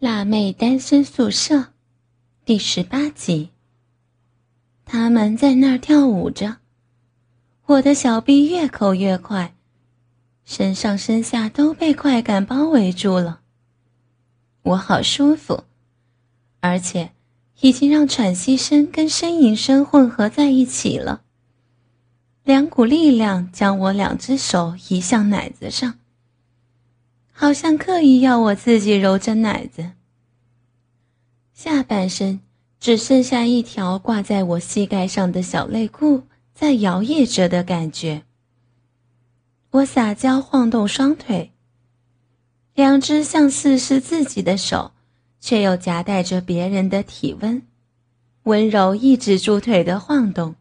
[0.00, 1.74] 辣妹单身宿舍，
[2.46, 3.50] 第十八集。
[4.86, 6.56] 他们在那儿跳舞着，
[7.66, 9.54] 我的小臂越扣越快，
[10.46, 13.42] 身上身下都被快感包围住了。
[14.62, 15.64] 我好舒服，
[16.60, 17.10] 而且
[17.60, 21.20] 已经让喘息声跟呻吟声混合在一起了。
[22.42, 25.99] 两股力量将我两只手移向奶子上。
[27.40, 29.92] 好像刻意要我自己揉着奶子，
[31.54, 32.40] 下半身
[32.78, 38.24] 只剩下一条挂在我膝盖上的小内裤在摇曳着的感觉。
[39.70, 41.52] 我撒娇晃动双腿，
[42.74, 44.92] 两只像似是自己的手，
[45.40, 47.62] 却又夹带着别人的体温，
[48.42, 50.56] 温柔抑制住腿的晃动，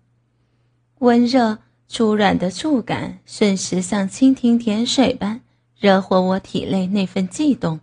[0.99, 1.57] 温热
[1.90, 5.41] 粗软的触感瞬时像蜻蜓点水般。
[5.80, 7.80] 惹火我体内那份悸动，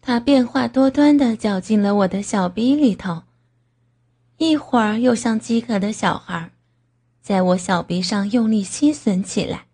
[0.00, 3.24] 他变化多端的搅进了我的小逼里头，
[4.38, 6.50] 一会儿又像饥渴的小孩，
[7.20, 9.66] 在我小臂上用力吸吮起来，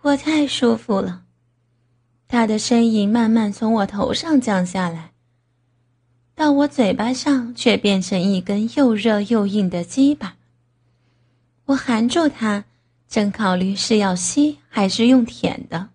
[0.00, 1.24] 我太舒服了。
[2.26, 5.12] 他的身影慢慢从我头上降下来，
[6.34, 10.36] 到我嘴巴上，却变成一根又热又硬的鸡巴。
[11.66, 12.64] 我含住他。
[13.08, 15.88] 正考虑是要吸还是用舔的，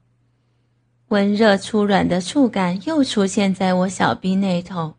[1.10, 4.96] 温热粗软的触感又出现在我小臂那头。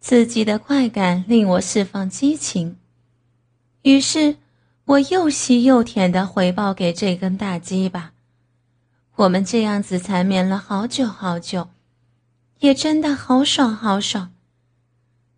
[0.00, 2.78] 刺激的快感令我释放激情，
[3.82, 4.36] 于是
[4.86, 8.12] 我又吸又舔的回报给这根大鸡巴。
[9.16, 11.68] 我们这样子缠绵了好久好久，
[12.60, 14.32] 也真的好爽好爽。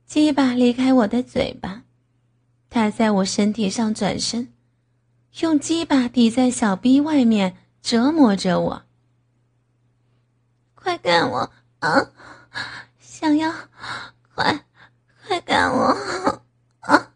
[0.07, 1.83] 鸡巴离开我的嘴巴，
[2.71, 4.54] 它在我身体上转身。
[5.41, 8.85] 用鸡巴抵在小逼外面折磨着我，
[10.77, 12.13] 快干我啊！
[13.01, 13.53] 想要，
[14.33, 14.65] 快，
[15.27, 15.87] 快干我
[16.81, 17.13] 啊！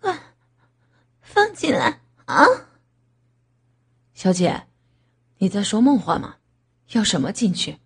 [0.00, 0.20] 快，
[1.22, 2.44] 放进来啊！
[4.12, 4.66] 小姐，
[5.38, 6.36] 你在说梦话吗？
[6.92, 7.78] 要什么进去？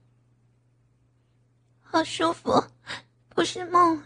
[1.81, 2.65] 好舒服，
[3.29, 4.03] 不是梦，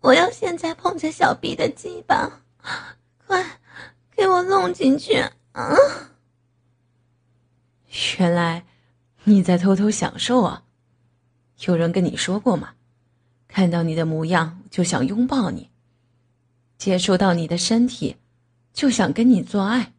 [0.00, 2.40] 我要现在碰着小逼的鸡巴，
[3.26, 3.58] 快！
[4.22, 5.14] 给我弄进去
[5.50, 5.74] 啊！
[8.20, 8.64] 原来
[9.24, 10.62] 你在偷偷享受啊！
[11.66, 12.74] 有人跟你说过吗？
[13.48, 15.72] 看到你的模样就想拥抱你，
[16.78, 18.16] 接触到你的身体
[18.72, 19.92] 就想跟你做爱。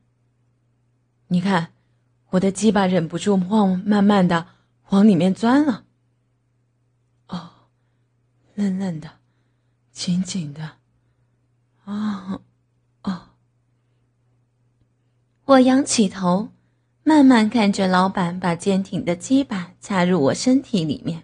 [1.27, 1.73] 你看，
[2.29, 4.47] 我的鸡巴忍不住往慢慢的
[4.91, 5.83] 往里面钻了。
[7.27, 7.51] 哦，
[8.53, 9.19] 嫩嫩的，
[9.91, 10.77] 紧紧的，
[11.83, 12.39] 啊。
[15.45, 16.49] 我仰起头，
[17.03, 21.23] 慢慢看着老板把坚挺的鸡巴插入我身体里面。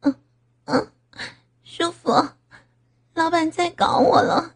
[0.00, 0.14] 嗯
[0.66, 0.92] 嗯，
[1.64, 2.10] 舒服。
[3.14, 4.54] 老板在搞我了，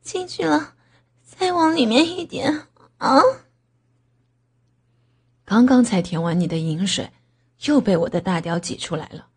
[0.00, 0.74] 进去了，
[1.22, 2.66] 再往里面一点
[2.96, 3.20] 啊！
[5.44, 7.12] 刚刚才舔完你的饮水，
[7.66, 9.28] 又被我的大屌挤出来了。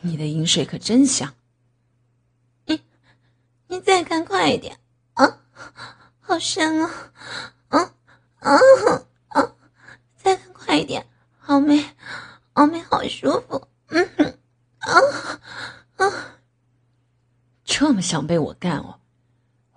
[0.00, 1.32] 你的饮水可真香。
[2.66, 2.80] 你，
[3.68, 4.78] 你再看快一点
[5.14, 5.38] 啊！
[6.30, 7.12] 好深啊！
[7.70, 7.92] 啊
[8.38, 8.56] 啊
[9.30, 9.52] 啊！
[10.14, 11.04] 再看快一点，
[11.40, 11.84] 好美，
[12.52, 13.66] 好美，好舒服。
[13.88, 14.38] 嗯哼，
[14.78, 14.92] 啊
[15.96, 16.12] 啊！
[17.64, 19.00] 这么想被我干哦？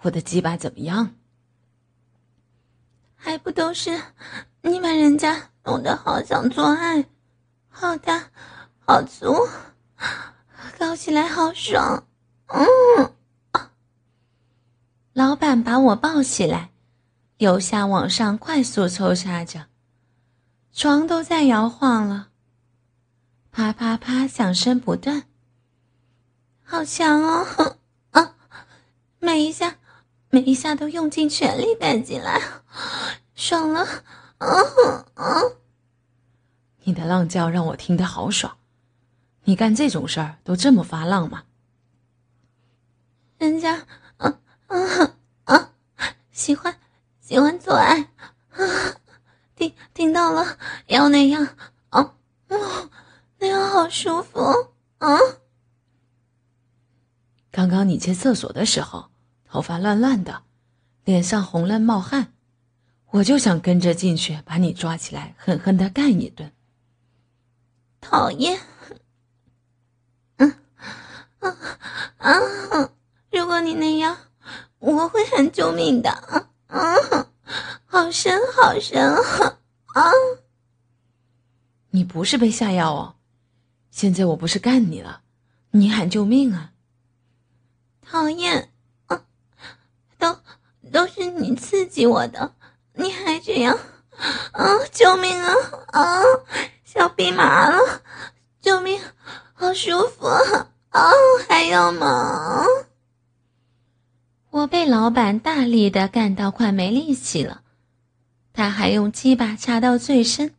[0.03, 1.15] 我的鸡巴怎么样？
[3.15, 3.99] 还不都是
[4.61, 7.03] 你把人家弄得好想做爱，
[7.67, 8.29] 好大，
[8.85, 9.33] 好粗，
[10.77, 12.05] 搞起来好爽。
[12.45, 13.12] 嗯。
[15.13, 16.71] 老板把我抱起来，
[17.37, 19.67] 由下往上快速抽插着，
[20.73, 22.29] 床都在摇晃了，
[23.51, 25.25] 啪啪啪响声不断。
[26.63, 27.77] 好强哦！
[28.09, 28.35] 啊，
[29.19, 29.77] 每一下，
[30.31, 32.41] 每一下都用尽全力干进来，
[33.35, 33.85] 爽了！
[34.39, 34.47] 啊
[35.13, 35.41] 啊！
[36.85, 38.57] 你的浪叫让我听得好爽，
[39.43, 41.43] 你干这种事儿都这么发浪吗？
[43.37, 43.85] 人家。
[44.73, 45.73] 啊啊！
[46.31, 46.79] 喜欢
[47.21, 48.01] 喜欢做爱，
[48.49, 48.59] 啊，
[49.55, 51.47] 听听到了，要那样
[51.89, 52.15] 啊，
[53.37, 54.39] 那样好舒服
[54.97, 55.17] 啊！
[57.51, 59.11] 刚刚你去厕所的时候，
[59.47, 60.41] 头发乱乱的，
[61.03, 62.33] 脸上红了冒汗，
[63.11, 66.51] 我就想跟着进去把你抓起来，狠狠的干一顿。
[68.01, 68.59] 讨厌！
[70.37, 70.51] 嗯
[71.39, 71.57] 啊
[72.17, 72.39] 啊！
[73.31, 74.17] 如果你那样。
[74.83, 76.49] 我会喊救命的啊！
[76.67, 77.27] 啊，
[77.85, 79.57] 好深好深啊！
[79.93, 80.11] 啊！
[81.91, 83.15] 你不是被下药哦？
[83.91, 85.21] 现在我不是干你了，
[85.71, 86.73] 你喊救命啊！
[88.05, 88.73] 讨厌，
[89.05, 89.23] 啊，
[90.19, 90.37] 都
[90.91, 92.53] 都是你刺激我的，
[92.95, 93.79] 你还这样，
[94.51, 94.79] 啊！
[94.91, 95.53] 救命啊！
[95.93, 96.21] 啊！
[96.83, 98.01] 小臂麻了，
[98.59, 99.01] 救命！
[99.53, 100.67] 好舒服啊！
[100.89, 101.09] 啊，
[101.47, 102.65] 还要吗？
[104.53, 107.63] 我被老板大力的干到快没力气了，
[108.53, 110.53] 他还用鸡巴插到最深，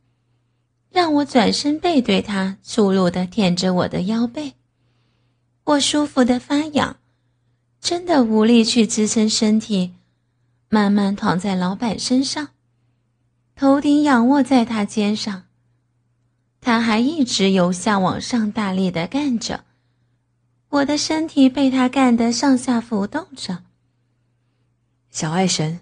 [0.90, 4.54] 让我转身背对他，粗鲁的舔着我的腰背。
[5.62, 6.96] 我舒服的发痒，
[7.80, 9.92] 真的无力去支撑身体，
[10.68, 12.48] 慢慢躺在老板身上，
[13.54, 15.44] 头顶仰卧在他肩上。
[16.60, 19.62] 他还一直由下往上大力的干着，
[20.70, 23.62] 我的身体被他干得上下浮动着。
[25.14, 25.78] 小爱神，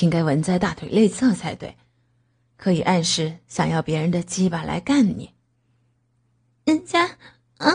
[0.00, 1.76] 应该纹在大腿内侧才对，
[2.56, 5.34] 可以暗示想要别人的鸡巴来干你。
[6.64, 7.18] 人家，
[7.58, 7.70] 啊，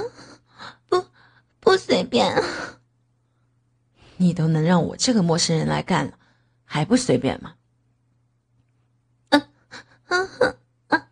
[0.90, 1.06] 不，
[1.60, 2.44] 不随便。
[4.16, 6.18] 你都能让我这个陌生人来干了，
[6.66, 7.54] 还不随便吗？
[9.30, 9.50] 嗯，
[10.08, 10.58] 嗯哼，
[10.88, 11.08] 嗯，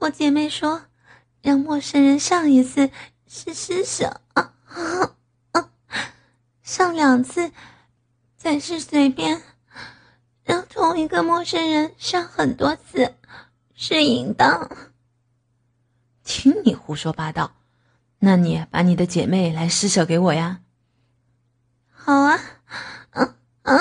[0.00, 0.82] 我姐妹说，
[1.40, 2.90] 让陌生人上一次
[3.26, 4.52] 是施舍，啊，
[5.52, 5.70] 啊，
[6.62, 7.50] 上两次。
[8.38, 9.42] 再是随便
[10.44, 13.12] 让同一个陌生人上很多次
[13.74, 14.70] 是淫荡。
[16.22, 17.56] 听你胡说八道，
[18.20, 20.60] 那你把你的姐妹来施舍给我呀？
[21.90, 22.38] 好啊，
[23.10, 23.80] 嗯嗯，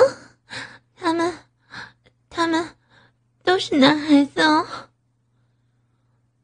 [0.96, 1.34] 他们
[2.28, 2.76] 他们
[3.44, 4.66] 都是男孩子哦。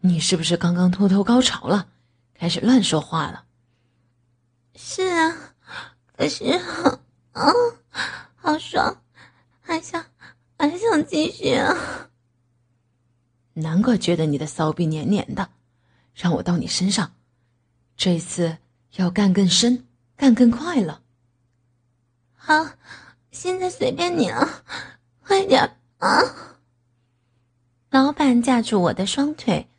[0.01, 1.89] 你是不是刚刚偷偷高潮了，
[2.35, 3.45] 开始乱说话了？
[4.75, 5.35] 是啊，
[6.15, 6.43] 可是，
[7.33, 7.53] 嗯。
[8.43, 9.01] 好爽，
[9.61, 10.05] 还想
[10.57, 12.09] 还想继续啊！
[13.53, 15.49] 难怪觉得你的骚逼黏黏的，
[16.13, 17.13] 让我到你身上，
[17.95, 18.57] 这次
[18.97, 19.87] 要干更深，
[20.17, 21.01] 干更快了。
[22.35, 22.71] 好，
[23.31, 24.61] 现在随便你了，
[25.25, 26.59] 快点啊！
[27.91, 29.69] 老板架住我的双腿，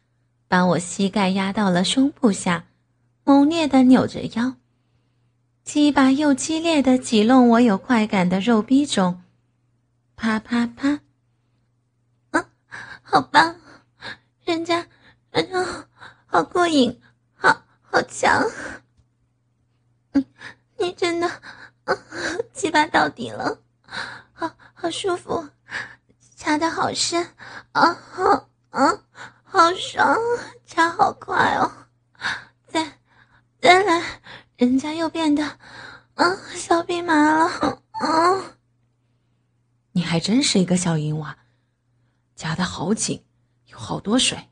[0.48, 2.64] 把我膝盖压到了胸部下，
[3.24, 4.54] 猛烈的扭着腰。
[5.64, 9.22] 鸡巴又激烈的挤弄我有快感的肉逼中，
[10.14, 11.00] 啪啪啪，
[12.32, 12.44] 啊，
[13.02, 13.56] 好棒！
[14.44, 14.86] 人家，
[15.30, 15.88] 人家
[16.26, 17.00] 好过瘾，
[17.34, 18.46] 好好强！
[20.12, 20.26] 你
[20.76, 21.26] 你真的，
[21.84, 21.96] 啊，
[22.52, 23.58] 鸡巴到底了，
[24.34, 25.48] 好好舒服，
[26.36, 27.26] 插的好深，
[27.72, 29.02] 啊好啊，
[29.42, 30.14] 好爽，
[30.66, 31.72] 插好快哦，
[32.68, 32.98] 再
[33.62, 34.20] 再来。
[34.64, 35.44] 人家又变得，
[36.14, 38.56] 啊，小兵麻了，啊！
[39.92, 41.36] 你还真是一个小淫娃，
[42.34, 43.22] 夹的好紧，
[43.66, 44.48] 有好多水，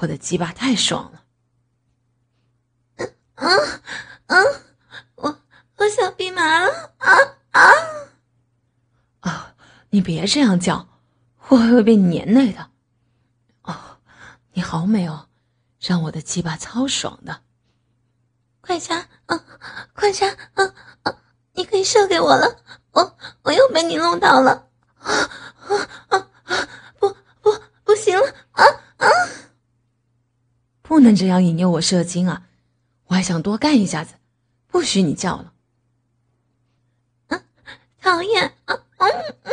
[0.00, 1.24] 我的鸡巴太爽了。
[3.36, 3.48] 啊
[4.26, 4.36] 啊！
[5.14, 5.38] 我
[5.78, 7.16] 我小兵麻了，啊
[7.52, 7.62] 啊！
[9.20, 9.56] 啊！
[9.88, 11.00] 你别这样叫，
[11.48, 12.70] 我会被你粘累的。
[13.62, 13.96] 哦，
[14.52, 15.30] 你好美哦，
[15.80, 17.43] 让我的鸡巴超爽的。
[18.66, 19.38] 快插，嗯，
[19.92, 21.14] 快插，嗯嗯，
[21.52, 22.62] 你可以射给我了，
[22.92, 25.12] 我我又被你弄到了，啊
[25.68, 26.68] 啊啊啊！
[26.98, 28.64] 不不不行了，啊
[28.96, 29.06] 啊！
[30.80, 32.46] 不能这样引诱我射精啊！
[33.04, 34.14] 我还想多干一下子，
[34.68, 35.52] 不许你叫了。
[37.28, 37.42] 啊，
[38.00, 39.10] 讨厌，啊嗯
[39.42, 39.52] 嗯，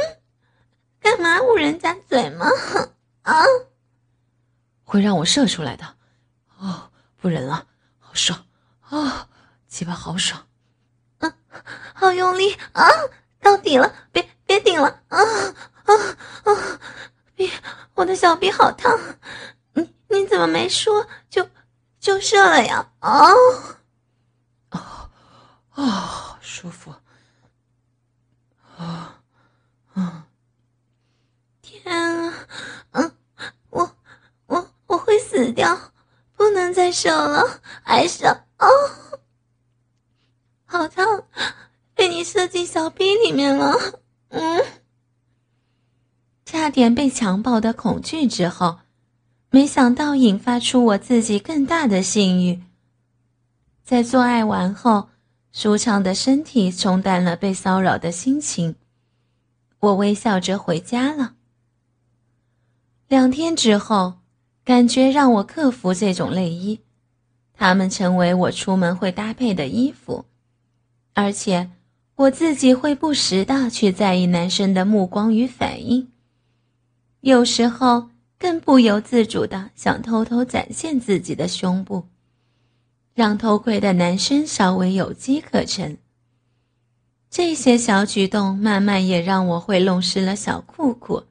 [1.02, 2.48] 干嘛捂人家嘴吗？
[3.24, 3.44] 啊！
[4.86, 5.98] 会让我射出来的，
[6.60, 7.68] 哦，不忍了，
[8.00, 8.46] 好爽。
[8.92, 9.28] 哦，
[9.68, 10.46] 鸡巴好爽，
[11.20, 11.34] 嗯，
[11.94, 12.86] 好用力啊！
[13.40, 15.18] 到底了，别别顶了啊
[15.86, 15.94] 啊
[16.44, 16.80] 啊！
[17.34, 17.50] 别，
[17.94, 19.00] 我的小臂好烫，
[19.74, 21.50] 你你怎么没说就
[22.02, 22.92] 就射了呀？
[23.00, 23.32] 啊
[24.72, 25.10] 哦
[25.76, 26.94] 哦，舒服
[28.78, 29.16] 啊
[29.94, 30.28] 啊！
[31.62, 32.34] 天啊，
[32.92, 33.18] 嗯，
[33.70, 33.96] 我
[34.48, 35.94] 我我会死掉，
[36.36, 38.44] 不能再射了，还射。
[38.62, 39.20] 哦，
[40.66, 41.26] 好烫，
[41.96, 43.76] 被你射进小臂里面了。
[44.30, 44.64] 嗯，
[46.46, 48.80] 差点被强暴的恐惧之后，
[49.50, 52.62] 没想到引发出我自己更大的性欲。
[53.84, 55.10] 在做爱完后，
[55.52, 58.76] 舒畅的身体冲淡了被骚扰的心情，
[59.80, 61.34] 我微笑着回家了。
[63.08, 64.20] 两天之后，
[64.64, 66.82] 感觉让我克服这种内衣。
[67.62, 70.26] 他们成为我出门会搭配的衣服，
[71.14, 71.70] 而且
[72.16, 76.10] 我自己会不时的去在意男生的目光与反应。
[77.20, 82.08] 有时候更不由自主的想偷偷展现自己的胸部，
[83.14, 86.00] 让偷窥的男生稍微有机可乘。
[87.30, 91.26] 这些小举动慢慢也让我会弄湿了小裤裤。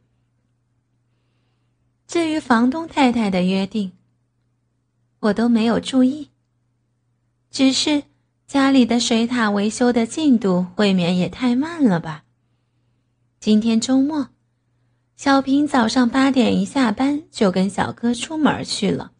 [2.06, 3.90] 至于房东太太的约定，
[5.20, 6.30] 我都没有注意。
[7.50, 8.02] 只是
[8.46, 12.24] 家里的水塔维修的进度未免也太慢了吧？
[13.38, 14.28] 今天周末，
[15.16, 19.12] 小平早上八点一下班就跟小哥出门去了。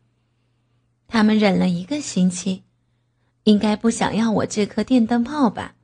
[1.06, 2.64] 他们忍了一个星期，
[3.44, 5.74] 应该不想要我这颗电灯泡吧？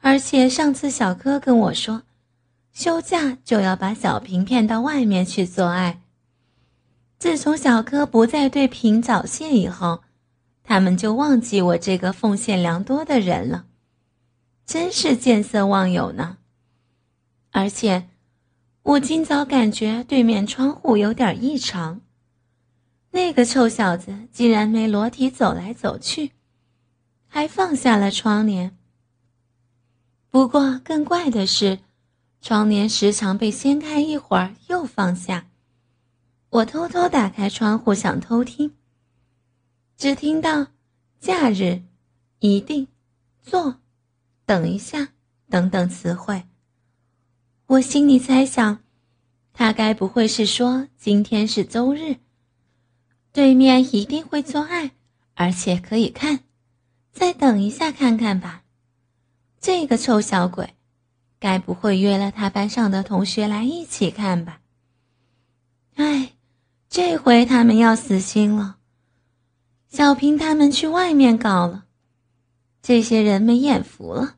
[0.00, 2.02] 而且上次小哥跟我说，
[2.72, 6.01] 休假就要把小平骗到外面去做爱。
[7.22, 10.02] 自从小柯不再对平早谢以后，
[10.64, 13.66] 他们就忘记我这个奉献良多的人了，
[14.66, 16.38] 真是见色忘友呢。
[17.52, 18.08] 而且，
[18.82, 22.00] 我今早感觉对面窗户有点异常，
[23.12, 26.32] 那个臭小子竟然没裸体走来走去，
[27.28, 28.76] 还放下了窗帘。
[30.28, 31.78] 不过更怪的是，
[32.40, 35.46] 窗帘时常被掀开一会儿又放下。
[36.52, 38.74] 我偷偷打开窗户想偷听，
[39.96, 40.66] 只听到
[41.18, 41.80] “假日
[42.40, 42.88] ”“一定
[43.40, 43.80] ”“做
[44.44, 45.14] ”“等一下”
[45.48, 46.42] 等等词汇。
[47.64, 48.80] 我心里猜想，
[49.54, 52.16] 他该不会是说今天是周日，
[53.32, 54.90] 对面一定会做爱，
[55.32, 56.40] 而且可以看，
[57.12, 58.62] 再等一下看看吧。
[59.58, 60.74] 这个臭小鬼，
[61.38, 64.60] 该不会约了他班上的同学来一起看吧？
[65.94, 66.32] 唉，
[66.94, 68.76] 这回他们要死心了。
[69.88, 71.86] 小平他们去外面搞了，
[72.82, 74.36] 这些人没眼福了。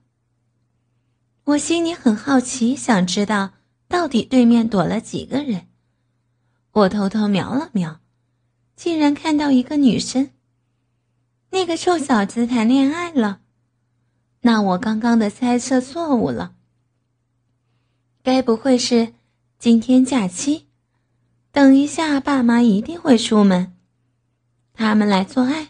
[1.43, 3.55] 我心里很好奇，想知道
[3.89, 5.67] 到底对面躲了几个人。
[6.71, 7.99] 我偷偷瞄了瞄，
[8.77, 10.31] 竟然看到一个女生。
[11.51, 13.41] 那个臭小子谈恋爱了。
[14.43, 16.55] 那我刚刚的猜测错误了。
[18.23, 19.13] 该不会是
[19.59, 20.64] 今天假期？
[21.55, 23.77] 等一下，爸妈一定会出门，
[24.73, 25.69] 他们来做爱，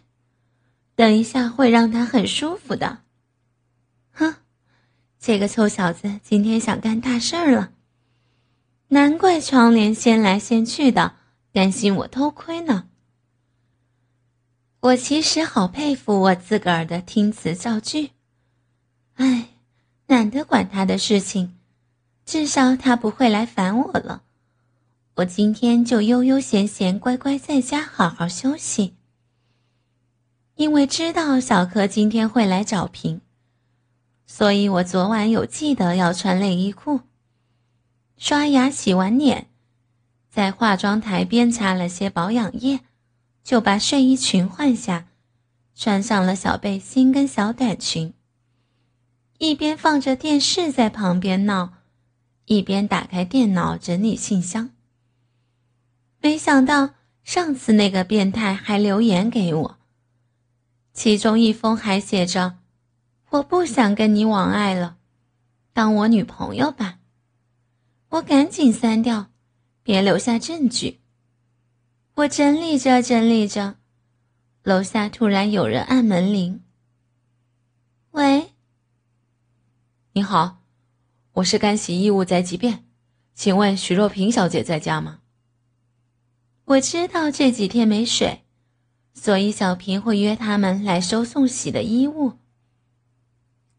[0.96, 3.00] 等一下会让他很舒服的。
[4.10, 4.36] 哼，
[5.20, 7.72] 这个臭小子今天想干大事儿了，
[8.88, 11.16] 难怪窗帘掀来掀去的，
[11.52, 12.88] 担心我偷窥呢。
[14.80, 18.12] 我其实好佩服我自个儿的听词造句。
[19.16, 19.50] 唉，
[20.06, 21.58] 懒得管他的事情，
[22.24, 24.22] 至少他不会来烦我了。
[25.16, 28.94] 我今天就悠悠闲闲、乖乖在家好好休息。
[30.56, 33.20] 因为知道小柯今天会来找平，
[34.26, 37.02] 所以我昨晚有记得要穿内衣裤。
[38.16, 39.46] 刷牙、洗完脸，
[40.28, 42.80] 在化妆台边擦了些保养液，
[43.44, 45.06] 就把睡衣裙换下，
[45.76, 48.12] 穿上了小背心跟小短裙。
[49.38, 51.74] 一边放着电视在旁边闹，
[52.46, 54.70] 一边打开电脑整理信箱。
[56.24, 59.78] 没想到上次那个变态还留言给我，
[60.94, 62.60] 其中一封还写着
[63.28, 64.96] ：“我不想跟你往爱了，
[65.74, 66.98] 当我女朋友吧。”
[68.08, 69.26] 我赶紧删掉，
[69.82, 71.02] 别留下证据。
[72.14, 73.74] 我整理着整理着，
[74.62, 76.62] 楼下突然有人按门铃。
[78.12, 78.54] 喂。
[80.14, 80.62] 你好，
[81.34, 82.82] 我是干洗衣物宅急便，
[83.34, 85.18] 请问许若萍小姐在家吗？
[86.66, 88.42] 我知道这几天没水，
[89.12, 92.38] 所以小平会约他们来收送洗的衣物。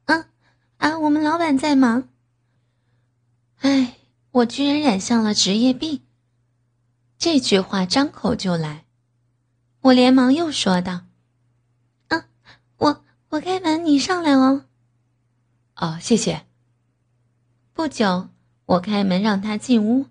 [0.05, 0.25] 嗯，
[0.77, 2.07] 啊，我们老板在忙。
[3.61, 3.95] 唉，
[4.31, 6.03] 我居然染上了职业病。
[7.17, 8.85] 这句话张口就来，
[9.81, 11.05] 我连忙又说道
[12.09, 12.25] ：“嗯，
[12.77, 14.65] 我我开门，你上来哦。”
[15.77, 16.45] 哦，谢谢。
[17.73, 18.29] 不久，
[18.65, 20.05] 我开门让他进屋，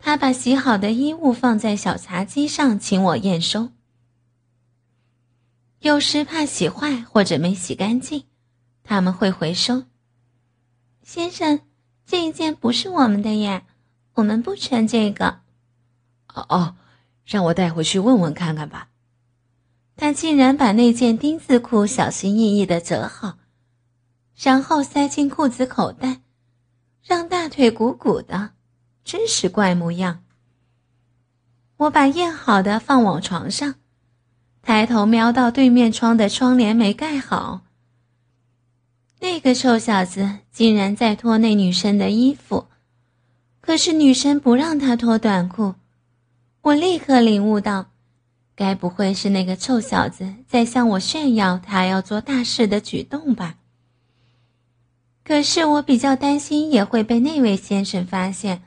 [0.00, 3.68] 他把洗好的衣物放在小茶几上，请我验收。
[5.80, 8.24] 有时怕洗坏或者没洗干净，
[8.82, 9.84] 他们会回收。
[11.02, 11.60] 先生，
[12.06, 13.64] 这一件不是我们的呀，
[14.14, 15.40] 我们不穿这个。
[16.34, 16.76] 哦哦，
[17.24, 18.88] 让我带回去问问看看吧。
[19.96, 23.38] 他竟然把那件丁字裤小心翼翼的折好。
[24.36, 26.22] 然后塞进裤子口袋，
[27.02, 28.52] 让大腿鼓鼓的，
[29.04, 30.22] 真是怪模样。
[31.76, 33.74] 我把验好的放往床上，
[34.62, 37.62] 抬头瞄到对面窗的窗帘没盖好。
[39.20, 42.66] 那个臭小子竟然在脱那女生的衣服，
[43.60, 45.74] 可是女生不让他脱短裤，
[46.62, 47.90] 我立刻领悟到，
[48.54, 53.56] 该不会是那个臭小子在向我炫耀他要做大事的举动吧？
[55.22, 58.62] 可是我比较担心也会被那位先生发现，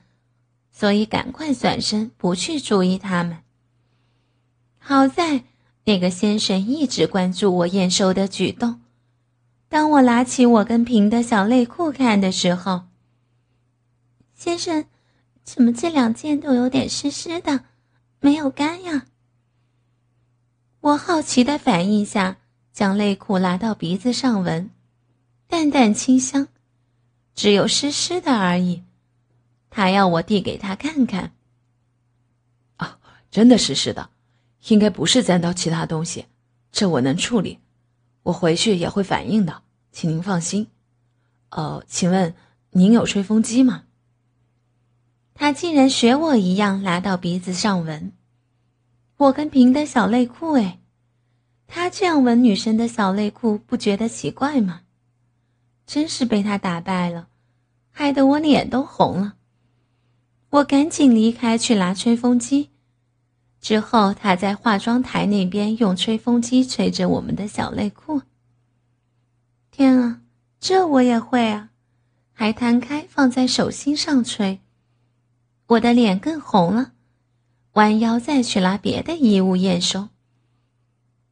[0.73, 3.37] 所以赶快转身不去注意他们。
[4.79, 5.45] 好在
[5.85, 8.81] 那个先生一直关注我验收的举动。
[9.69, 12.83] 当我拿起我跟平的小内裤看的时候，
[14.35, 14.85] 先生，
[15.43, 17.63] 怎么这两件都有点湿湿的，
[18.19, 19.05] 没有干呀？
[20.81, 22.37] 我好奇的反应下，
[22.73, 24.69] 将内裤拿到鼻子上闻，
[25.47, 26.47] 淡淡清香，
[27.33, 28.83] 只有湿湿的而已。
[29.75, 31.33] 他要我递给他看看。
[32.75, 32.99] 啊，
[33.31, 34.11] 真的是湿的，
[34.67, 36.27] 应该不是沾到其他东西，
[36.71, 37.57] 这我能处理。
[38.21, 40.67] 我回去也会反映的，请您放心。
[41.49, 42.35] 呃，请问
[42.69, 43.85] 您有吹风机吗？
[45.33, 48.11] 他竟然学我一样拿到鼻子上闻，
[49.17, 50.79] 我跟平的小内裤哎，
[51.65, 54.81] 他这样闻女生的小内裤不觉得奇怪吗？
[55.87, 57.27] 真是被他打败了，
[57.89, 59.35] 害得我脸都红了。
[60.53, 62.69] 我赶紧离开去拿吹风机。
[63.59, 68.21] 之后，他在化妆台那边用吹风机吹着我们的小内裤。
[69.71, 70.21] 天啊，
[70.59, 71.71] 这我也会啊！
[72.33, 74.59] 还摊开放在手心上吹，
[75.65, 76.91] 我的脸更红了。
[77.71, 80.09] 弯腰再去拿别的衣物验收。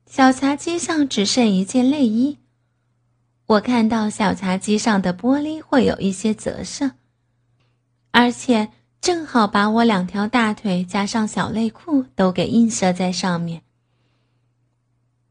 [0.07, 2.39] 小茶几上只剩一件内衣，
[3.45, 6.93] 我看到小茶几上的玻璃会有一些折射，
[8.09, 8.71] 而且。
[9.01, 13.63] 正好把我两条大腿加上小内裤都给映射在上面。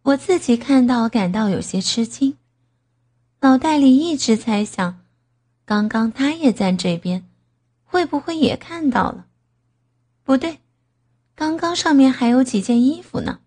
[0.03, 2.37] 我自己看到感到有些吃惊，
[3.43, 4.99] 脑袋里一直猜想，
[5.65, 7.25] 刚刚他也在这边，
[7.85, 9.27] 会不会也看到了？
[10.25, 10.59] 不对，
[11.37, 13.39] 刚刚上面还有几件衣服呢。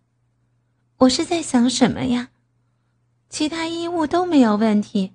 [1.00, 2.30] 我是在想什么呀？
[3.28, 5.12] 其他衣物都没有问题。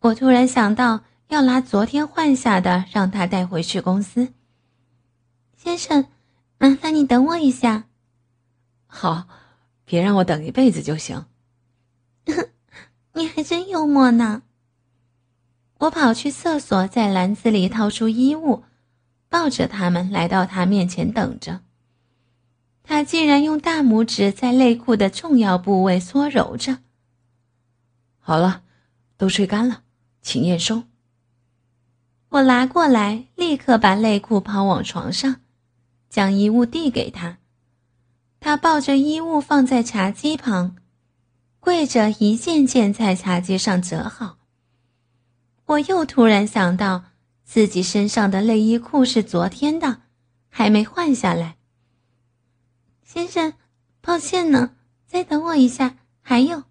[0.00, 1.02] 我突然想到。
[1.28, 4.32] 要拿昨天换下的，让他带回去公司。
[5.56, 6.06] 先生，
[6.56, 7.84] 麻烦你等我一下。
[8.86, 9.28] 好，
[9.84, 11.26] 别让我等一辈子就行。
[13.12, 14.42] 你还真幽默呢。
[15.80, 18.64] 我跑去厕所，在篮子里掏出衣物，
[19.28, 21.60] 抱着他们来到他面前等着。
[22.82, 26.78] 他竟然用大拇指在内裤的重要部位搓揉着。
[28.18, 28.62] 好了，
[29.18, 29.82] 都吹干了，
[30.22, 30.84] 请验收。
[32.30, 35.36] 我拿过来，立刻把内裤抛往床上，
[36.10, 37.38] 将衣物递给他。
[38.38, 40.76] 他抱着衣物放在茶几旁，
[41.58, 44.36] 跪着一件件在茶几上折好。
[45.64, 47.04] 我又突然想到，
[47.44, 50.02] 自己身上的内衣裤是昨天的，
[50.50, 51.56] 还没换下来。
[53.02, 53.54] 先生，
[54.02, 55.96] 抱歉呢，再等我一下。
[56.20, 56.64] 还有，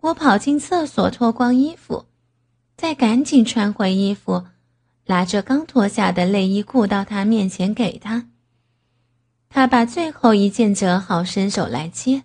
[0.00, 2.06] 我跑进厕所脱光衣服。
[2.80, 4.46] 再赶紧穿回衣服，
[5.04, 8.30] 拿着刚脱下的内衣裤到他面前给他。
[9.50, 12.22] 他把最后一件折好，伸手来接。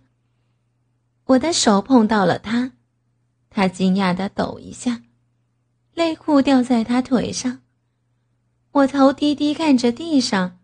[1.25, 2.71] 我的手碰到了他，
[3.49, 5.01] 他惊讶的抖一下，
[5.95, 7.59] 内裤掉在他腿上。
[8.71, 10.59] 我头低低看着地上，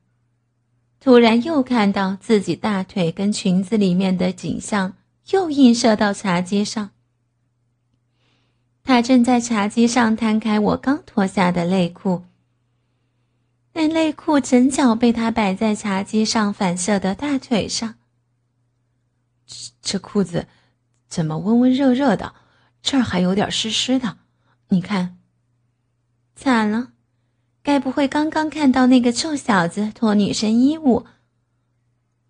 [1.01, 4.93] 突然又看到自己大腿跟裙子里面的景象，
[5.31, 6.91] 又映射到茶几上。
[8.83, 12.23] 他正在茶几上摊开我刚脱下的内裤，
[13.73, 17.95] 那内裤整脚被他摆在茶几上反射的大腿上。
[19.45, 20.47] 这这裤子
[21.07, 22.33] 怎么温温热热的？
[22.81, 24.17] 这儿还有点湿湿的，
[24.69, 25.17] 你看。
[26.35, 26.93] 惨了，
[27.61, 31.05] 该不会刚刚看到那个臭小子脱女生衣物，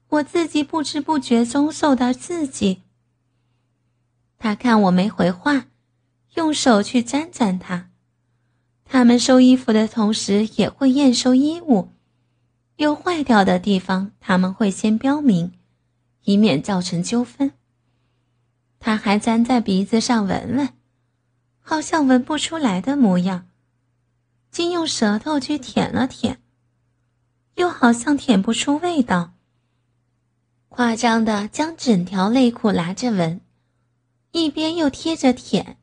[0.10, 2.82] 我自己不知不觉中受到刺激。
[4.38, 5.68] 他看我没回话。
[6.36, 7.90] 用手去沾沾它，
[8.86, 11.90] 他们收衣服的同时也会验收衣物，
[12.78, 15.52] 有坏掉的地方他们会先标明，
[16.24, 17.52] 以免造成纠纷。
[18.80, 20.70] 他还粘在鼻子上闻闻，
[21.60, 23.48] 好像闻不出来的模样，
[24.50, 26.42] 竟用舌头去舔了舔，
[27.56, 29.34] 又好像舔不出味道，
[30.70, 33.42] 夸张的将整条内裤拿着闻，
[34.32, 35.78] 一边又贴着舔。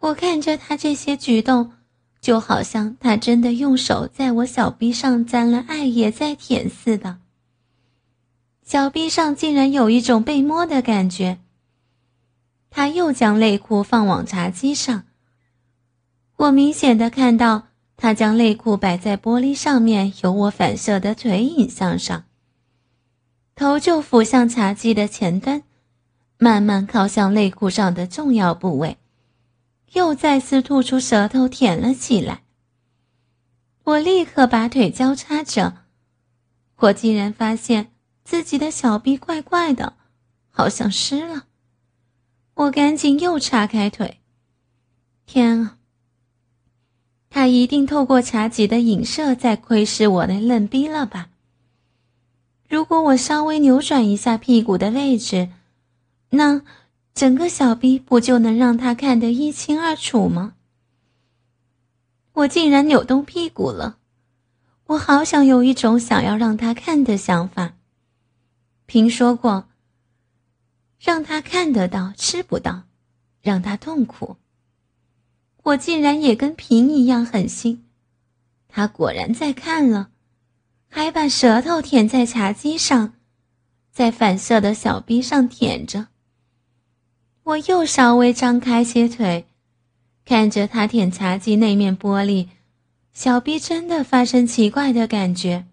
[0.00, 1.72] 我看着他这些举动，
[2.20, 7.18] 就好像他真的用手在我小臂上沾了艾叶在舔似的。
[8.62, 11.38] 小臂上竟然有一种被摸的感觉。
[12.70, 15.04] 他又将内裤放往茶几上，
[16.36, 17.64] 我明显的看到
[17.96, 22.24] 他将内裤摆在玻璃上面由我反射的腿影像上，
[23.56, 25.64] 头就俯向茶几的前端，
[26.38, 28.96] 慢慢靠向内裤上的重要部位，
[29.92, 32.42] 又再次吐出舌头舔了起来。
[33.84, 35.78] 我立刻把腿交叉着，
[36.76, 37.92] 我竟然发现
[38.24, 39.94] 自己的小臂怪怪的，
[40.50, 41.46] 好像湿了。
[42.54, 44.20] 我赶紧又叉开腿。
[45.26, 45.78] 天啊！
[47.30, 51.30] 他一定透过茶几的影射在窥视我的嫩逼了吧？
[52.68, 55.48] 如果我稍微扭转一下屁股的位置，
[56.30, 56.62] 那
[57.14, 60.54] 整个小逼不就能让他看得一清二楚吗？
[62.32, 63.98] 我竟然扭动屁股了，
[64.86, 67.74] 我好想有一种想要让他看的想法。
[68.86, 69.68] 评说过，
[70.98, 72.84] 让他看得到吃不到，
[73.42, 74.36] 让他痛苦。
[75.64, 77.86] 我竟然也跟平一样狠心，
[78.68, 80.10] 他果然在看了，
[80.88, 83.14] 还把舌头舔在茶几上，
[83.92, 86.08] 在反射的小臂上舔着。
[87.50, 89.46] 我又稍微张开些腿。
[90.24, 92.48] 看着他舔茶几那面玻璃，
[93.12, 95.66] 小臂真的发生奇怪的感觉。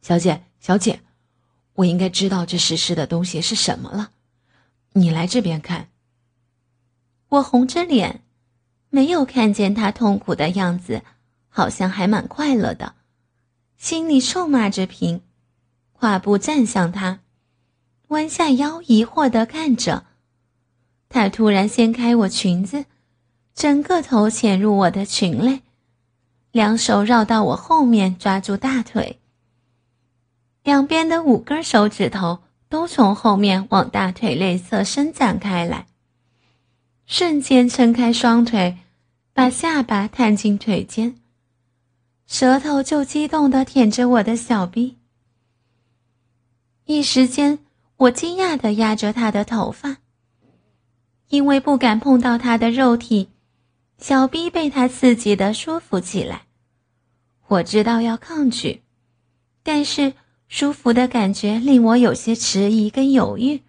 [0.00, 1.00] 小姐，小姐，
[1.74, 4.12] 我应该知道这湿湿的东西是什么了。
[4.92, 5.88] 你来这边看。
[7.28, 8.22] 我红着脸，
[8.88, 11.02] 没有看见他痛苦的样子，
[11.48, 12.94] 好像还蛮快乐的，
[13.76, 15.20] 心里臭骂着平，
[15.92, 17.20] 跨步站向他，
[18.08, 20.04] 弯下腰疑惑的看着。
[21.08, 22.84] 他突然掀开我裙子，
[23.54, 25.62] 整个头潜入我的裙内，
[26.52, 29.18] 两手绕到我后面抓住大腿，
[30.62, 35.86] 两边的五根手指头都从后面往大腿内侧伸展开来，
[37.06, 38.76] 瞬间撑开双腿，
[39.32, 41.16] 把下巴探进腿间，
[42.26, 44.98] 舌头就激动地舔着我的小臂。
[46.84, 47.58] 一时间，
[47.98, 49.98] 我惊讶地压着他的头发。
[51.28, 53.28] 因为不敢碰到他的肉体，
[53.98, 56.46] 小臂被他刺激的舒服起来。
[57.48, 58.82] 我知道要抗拒，
[59.62, 60.14] 但是
[60.48, 63.60] 舒服的感觉令我有些迟疑跟犹豫。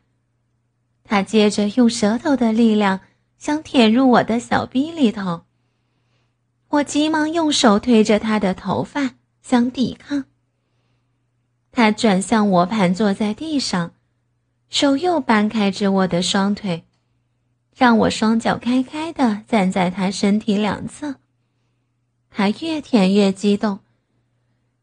[1.03, 3.01] 他接着用舌头的力量
[3.37, 5.41] 想舔入我的小臂里头，
[6.69, 10.25] 我急忙用手推着他的头发想抵抗。
[11.71, 13.91] 他转向我，盘坐在地上，
[14.69, 16.85] 手又掰开着我的双腿。
[17.75, 21.15] 让我双脚开开的站在他身体两侧，
[22.29, 23.79] 他越舔越激动，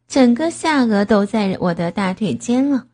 [0.08, 2.86] 整个下颚都在我的大腿间了，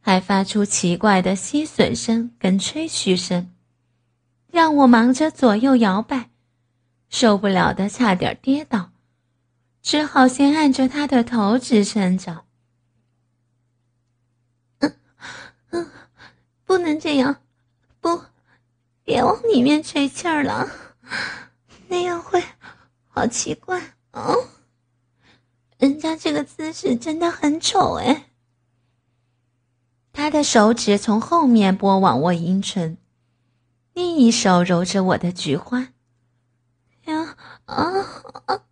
[0.00, 3.50] 还发出奇怪的吸吮声跟吹嘘声，
[4.50, 6.30] 让我忙着左右摇摆，
[7.10, 8.90] 受不了的差点跌倒，
[9.82, 12.44] 只好先按着他的头支撑着。
[14.78, 14.96] 嗯
[15.72, 15.90] 嗯，
[16.70, 17.42] 不能这样，
[18.00, 18.22] 不。
[19.02, 20.70] 别往里面吹气儿了，
[21.88, 22.40] 那样会
[23.08, 24.36] 好奇怪哦。
[25.78, 28.30] 人家这个姿势真的很丑哎。
[30.12, 32.96] 他的手指从后面拨往我阴唇，
[33.92, 35.88] 另一手揉着我的菊花。
[37.06, 37.84] 呀啊
[38.46, 38.62] 啊！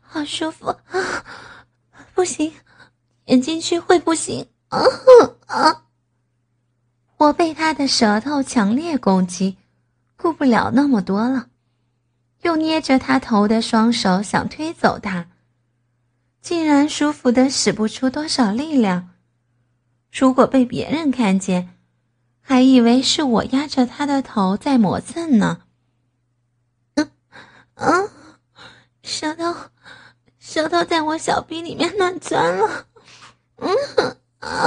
[0.00, 1.24] 好舒服啊！
[2.14, 2.54] 不行，
[3.26, 4.80] 点进去会不行啊
[5.48, 5.82] 啊！
[7.18, 9.56] 我被他的舌头强烈攻击，
[10.16, 11.48] 顾不了那么多了，
[12.42, 15.28] 又捏着他头的双手想推走他，
[16.42, 19.10] 竟然舒服的使不出多少力量。
[20.12, 21.76] 如果被别人看见，
[22.40, 25.62] 还以为是我压着他的头在磨蹭呢。
[26.94, 27.10] 嗯
[27.74, 28.10] 嗯，
[29.02, 29.54] 舌头，
[30.38, 32.86] 舌头在我小臂里面乱钻了。
[33.56, 34.66] 嗯，啊